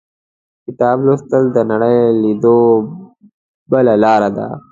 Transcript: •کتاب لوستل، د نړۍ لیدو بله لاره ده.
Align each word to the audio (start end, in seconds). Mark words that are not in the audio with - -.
•کتاب 0.65 0.97
لوستل، 1.05 1.43
د 1.55 1.57
نړۍ 1.71 1.97
لیدو 2.21 2.57
بله 3.71 3.93
لاره 4.03 4.29
ده. 4.37 4.47